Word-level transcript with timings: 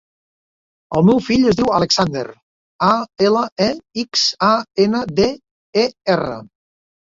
El 0.99 1.03
meu 1.09 1.19
fill 1.25 1.45
es 1.51 1.59
diu 1.59 1.69
Alexander: 1.73 2.23
a, 2.89 2.91
ela, 3.27 3.45
e, 3.69 3.69
ics, 4.07 4.27
a, 4.51 4.53
ena, 4.89 5.07
de, 5.23 5.33
e, 5.87 5.89
erra. 6.19 6.45